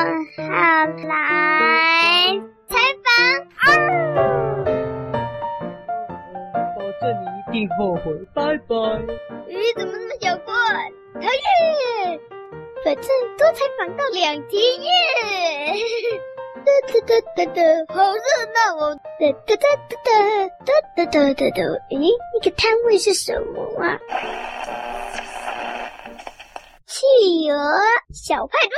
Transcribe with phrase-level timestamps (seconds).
[0.00, 0.06] 好
[1.06, 1.12] 来
[2.68, 2.72] 采
[3.04, 3.06] 访
[3.60, 3.68] 啊！
[6.74, 8.02] 保证你一定后悔，
[8.32, 8.74] 拜拜。
[9.46, 10.46] 咦，怎么那么小个？
[11.20, 12.18] 讨厌！
[12.82, 13.04] 反正
[13.36, 14.88] 多采访到两天耶！
[16.64, 17.60] 哒哒哒哒哒，
[17.94, 18.24] 好热
[18.54, 18.82] 闹哦！
[19.18, 20.08] 哒哒哒哒
[20.64, 21.60] 哒哒哒哒哒，
[21.90, 24.00] 咦，那个摊位是什么啊？
[26.86, 27.04] 企
[27.50, 27.58] 鹅
[28.14, 28.74] 小派对，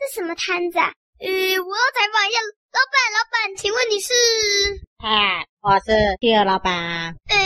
[0.00, 0.90] 这什么摊子啊？
[1.18, 4.14] 呃，我要采访一下老板，老板，请问你是？
[4.96, 6.72] 嗨，我是企鹅老板。
[7.28, 7.36] 哎，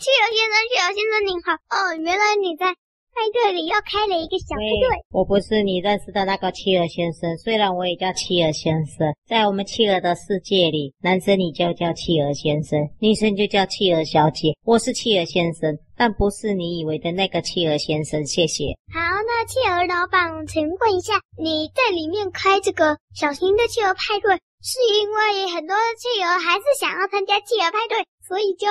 [0.00, 1.52] 企鹅先生，企鹅先生您好。
[1.70, 2.74] 哦，原来你在。
[3.14, 5.04] 派对里又开了一个小派对。
[5.10, 14.52] 我不是你认识的那个企鹅先生，虽然我也叫企鹅先生，在我们企鹅的世界里，男生你就叫企鹅先生，女生就叫企鹅小姐。
[14.64, 18.24] 我是企鹅先生，但不是你以为的那个企鹅先生。
[18.26, 18.64] 谢谢。
[18.92, 28.66] 好，那企鹅老板，请问一下，你在里面开这个小型的企鹅派对，是因为很多企鹅还是想要参加企鹅派对，所以就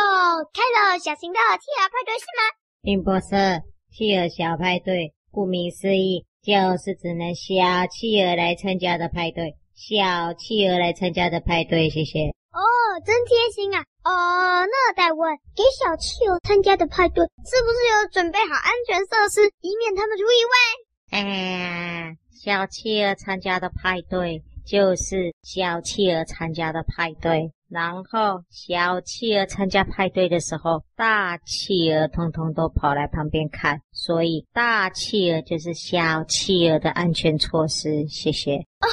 [0.52, 2.42] 开了小型的企鹅派对，是吗？
[2.82, 3.73] 并不是。
[3.96, 9.56] 企鹅小派对，顾名思义，就是只能小企鹅来参加的派对。
[9.76, 12.30] 小企鹅来参加的派对，谢谢。
[12.52, 12.62] 哦，
[13.06, 13.82] 真贴心啊！
[14.04, 21.20] 哦，那再问，给小企鹅参加的派对，是不是有准备好安全设施，以免他们出意外？
[21.20, 27.52] 哎，小企鹅参加的派对，就是小企鹅参加的派对。
[27.74, 38.08] 然后小企鹅参加派对的时候，大企鹅通通都跑来旁边看，所以大企鹅就是小企鹅的安全措施。
[38.08, 38.58] 谢谢。
[38.58, 38.88] 哦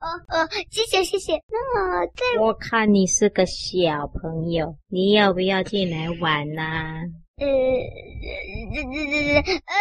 [0.00, 1.32] 哦哦，谢谢谢谢。
[1.50, 7.00] 那在我看你是个小朋友，你要不要进来玩呢、啊？
[7.40, 9.72] 呃，这这这这呃，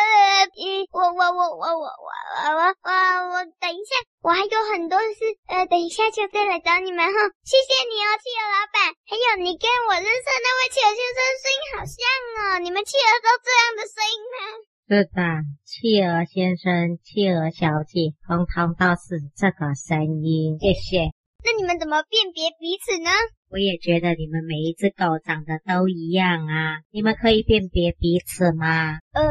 [0.95, 2.07] 我我我我我我
[2.55, 7.15] 我我我我等一下，我还有很多事，呃，等一下就再来找你们哈。
[7.43, 8.95] 谢谢你哦，企鹅老板。
[9.03, 11.99] 还有你跟我认识的那位企鹅先生声音好像
[12.39, 14.39] 哦，你们企鹅都这样的声音吗？
[14.87, 15.19] 是的，
[15.67, 20.57] 企鹅先生、企鹅小姐，通通都是这个声音。
[20.63, 21.11] 谢谢。
[21.43, 23.11] 那你们怎么辨别彼此呢？
[23.51, 26.81] 我也觉得你们每一只狗长得都一样啊！
[26.91, 28.99] 你们可以辨别彼此吗？
[29.13, 29.23] 呃，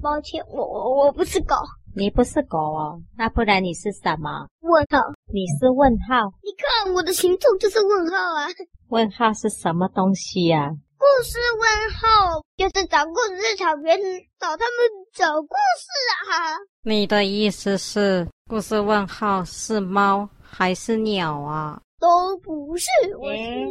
[0.00, 1.54] 抱歉，我我我不是狗。
[1.94, 3.02] 你不是狗哦？
[3.14, 4.48] 那不然你是什么？
[4.60, 5.12] 问号。
[5.30, 6.32] 你是问号？
[6.42, 8.48] 你看我的形状就是问号啊！
[8.88, 10.70] 问号是什么东西呀？
[10.96, 13.98] 故事问号就是找故事的草原，
[14.40, 16.56] 找他们找故事啊！
[16.84, 21.78] 你的意思是故事问号是猫还是鸟啊？
[22.02, 23.66] 都不是，我是、欸、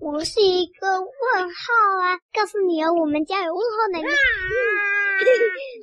[0.00, 1.62] 我是一个问号
[2.02, 2.18] 啊！
[2.34, 4.08] 告诉你哦，我们家有问号能力。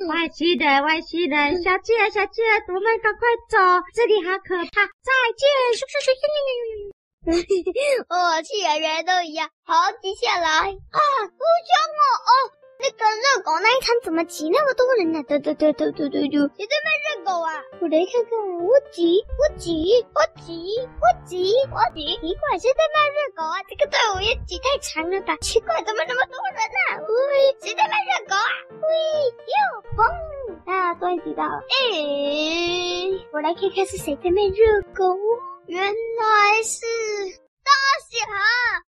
[0.09, 3.57] 外星人，外星人，小鸡儿，小鸡儿，我们赶快走，
[3.93, 4.83] 这里好可怕！
[5.07, 8.03] 再见，咻咻咻咻咻咻咻！
[8.11, 9.49] 哦，企鹅人都一样。
[9.63, 12.31] 好，接下来啊，好香哦哦。
[12.85, 15.23] 那个热狗那一摊怎么挤那么多人呢？
[15.23, 17.49] 嘟嘟嘟嘟嘟嘟嘟，谁在卖热狗啊？
[17.81, 20.53] 我来看看，我挤，我挤，我挤，
[21.01, 23.57] 我挤，我挤，奇怪，谁在卖热狗啊？
[23.65, 25.35] 这个队伍也挤太长了吧？
[25.41, 27.01] 奇怪，怎么那么多人呢？
[27.09, 28.45] 喂，谁在卖热狗啊？
[28.69, 28.85] 喂，
[29.49, 29.57] 哟，
[29.97, 30.05] 嘣，
[30.69, 31.65] 啊，终于挤到了。
[31.65, 35.17] 哎，我来看看是谁在卖热狗。
[35.65, 36.85] 原来是。
[37.65, 37.71] 大
[38.13, 38.21] 侠，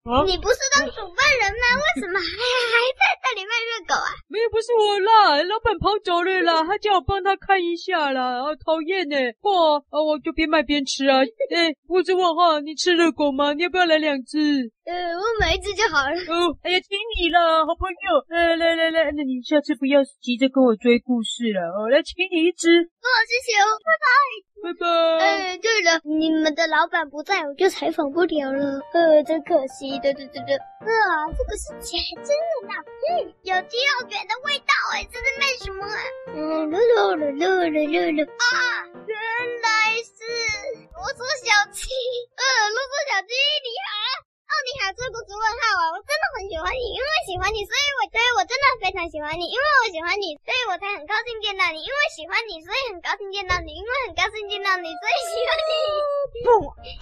[0.09, 1.65] 啊、你不是当主办人吗？
[1.77, 2.25] 为什么还
[2.73, 2.73] 还
[3.63, 4.11] 热狗啊？
[4.29, 9.17] 没有，不是我啦，老板跑走了啦，他叫我帮他看一下啦，好讨厌呢。
[9.43, 11.21] 哇，啊，我就边卖边吃啊。
[11.55, 13.53] 哎，我是问号，你吃热狗吗？
[13.53, 14.39] 你要不要来两只？
[14.85, 16.13] 呃，我买一只就好了。
[16.29, 18.19] 哦，哎呀，请你了，好朋友。
[18.29, 21.89] 呃来来来，那你下次不要急着跟我追故事了哦。
[21.89, 22.69] 来，请你一只。
[22.69, 24.52] 哦，谢谢哦，拜拜。
[24.63, 24.87] 拜拜。
[25.19, 28.81] 哎，对了，你们的老板不在，我就采访不了了。
[28.93, 29.99] 呃，真可惜。
[29.99, 30.55] 对对对对。
[30.55, 32.75] 啊，这个是假真的呢。
[33.11, 35.99] 嗯，有鸡肉卷的味道哎，这是卖什么啊？
[36.35, 38.25] 嗯，噜噜噜噜噜噜。
[38.25, 39.19] 啊，原
[39.63, 39.69] 来
[39.99, 40.23] 是
[40.95, 41.91] 我说小七。
[49.13, 51.85] 喜欢你，因为我喜欢你，所以我才很高兴见到你。
[51.85, 53.77] 因为喜欢你，所以很高兴见到你。
[53.77, 55.73] 因为很高兴见到你，所以喜欢你。
[56.49, 56.49] 不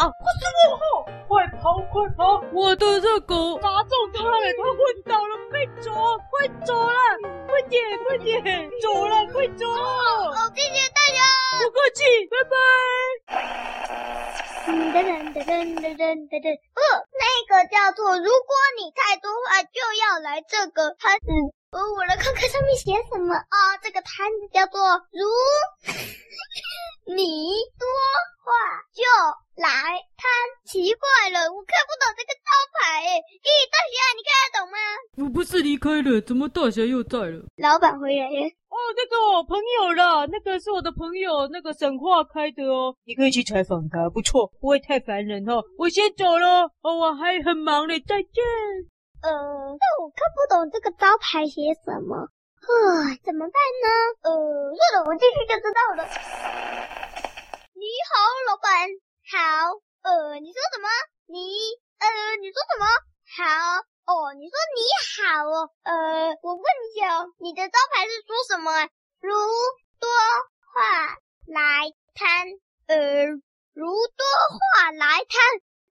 [0.02, 0.10] 啊！
[0.10, 2.42] 我是我号，快跑快跑！
[2.50, 5.94] 我的热狗砸中他了，他昏倒了，被啄，
[6.34, 6.98] 快走了，
[7.46, 8.42] 快点快点，
[8.82, 9.70] 走了快走。
[9.70, 11.22] 好、谢谢大家，
[11.62, 12.58] 不客气，拜拜。
[14.66, 16.82] 噔噔噔噔噔噔噔噔，呃，
[17.14, 18.50] 那个叫做，如果
[18.82, 21.14] 你太多话，就要来这个，很。
[21.14, 21.59] 是
[21.90, 23.76] 哦，我来看看上面写什么啊？
[23.82, 24.78] 这个摊子叫做
[25.10, 25.26] “如
[27.16, 27.24] 你
[27.78, 27.86] 多
[28.44, 28.52] 话
[28.94, 29.02] 就”。
[29.60, 30.24] 来摊，
[30.64, 33.20] 奇怪了，我看不懂这个招牌诶。
[33.44, 34.78] 咦，大侠，你看得懂吗？
[35.18, 37.44] 我不是离开了，怎么大侠又在了？
[37.58, 38.46] 老板回来了。
[38.70, 45.60] 哦，那个我朋友啦，那个是我的朋友，那个神话开的哦，你可以去采访他，不错，不会太烦人哦。
[45.76, 48.40] 我先走了，哦，我还很忙嘞，再见。
[49.22, 52.16] 呃，但我看不懂这个招牌写什么，
[52.60, 52.68] 呵，
[53.24, 53.88] 怎么办呢？
[54.22, 54.30] 呃，
[54.74, 56.08] 算了，我进去就知道了。
[57.74, 58.16] 你好，
[58.48, 58.88] 老板。
[59.30, 59.36] 好，
[60.02, 60.88] 呃，你说什么？
[61.26, 61.38] 你，
[62.00, 62.06] 呃，
[62.40, 62.86] 你说什么？
[63.36, 63.84] 好。
[64.10, 64.80] 哦，你说你
[65.22, 65.92] 好哦，呃，
[66.42, 68.88] 我问一下哦，你的招牌是说什么？
[69.20, 69.30] 如
[70.00, 70.10] 多
[70.72, 71.14] 话
[71.46, 72.48] 来摊，
[72.88, 73.26] 呃，
[73.72, 75.38] 如多话来摊，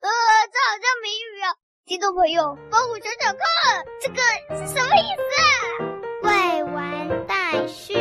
[0.01, 0.09] 呃，
[0.51, 1.55] 这好像谜语哦。
[1.89, 4.21] 听众朋友，帮我找找看，这个
[4.63, 6.21] 是什么意思啊？
[6.21, 7.95] 未完待续。